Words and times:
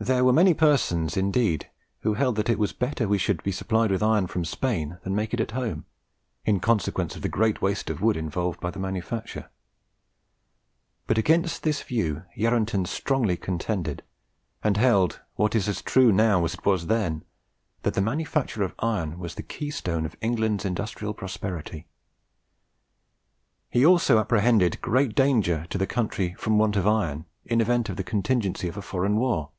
There 0.00 0.22
were 0.24 0.32
many 0.32 0.54
persons, 0.54 1.16
indeed, 1.16 1.68
who 2.02 2.14
held 2.14 2.36
that 2.36 2.48
it 2.48 2.56
was 2.60 2.72
better 2.72 3.08
we 3.08 3.18
should 3.18 3.42
be 3.42 3.50
supplied 3.50 3.90
with 3.90 4.00
iron 4.00 4.28
from 4.28 4.44
Spain 4.44 4.98
than 5.02 5.16
make 5.16 5.34
it 5.34 5.40
at 5.40 5.50
home, 5.50 5.86
in 6.44 6.60
consequence 6.60 7.16
of 7.16 7.22
the 7.22 7.28
great 7.28 7.60
waste 7.60 7.90
of 7.90 8.00
wood 8.00 8.16
involved 8.16 8.60
by 8.60 8.70
the 8.70 8.78
manufacture; 8.78 9.50
but 11.08 11.18
against 11.18 11.64
this 11.64 11.82
view 11.82 12.22
Yarranton 12.36 12.86
strongly 12.86 13.36
contended, 13.36 14.04
and 14.62 14.76
held, 14.76 15.18
what 15.34 15.56
is 15.56 15.66
as 15.66 15.82
true 15.82 16.12
now 16.12 16.44
as 16.44 16.54
it 16.54 16.64
was 16.64 16.86
then, 16.86 17.24
that 17.82 17.94
the 17.94 18.00
manufacture 18.00 18.62
of 18.62 18.76
iron 18.78 19.18
was 19.18 19.34
the 19.34 19.42
keystone 19.42 20.06
of 20.06 20.14
England's 20.20 20.64
industrial 20.64 21.12
prosperity. 21.12 21.88
He 23.68 23.84
also 23.84 24.20
apprehended 24.20 24.80
great 24.80 25.16
danger 25.16 25.66
to 25.70 25.76
the 25.76 25.88
country 25.88 26.34
from 26.38 26.56
want 26.56 26.76
of 26.76 26.86
iron 26.86 27.24
in 27.44 27.60
event 27.60 27.88
of 27.88 27.96
the 27.96 28.04
contingency 28.04 28.68
of 28.68 28.76
a 28.76 28.80
foreign 28.82 29.16
war. 29.16 29.50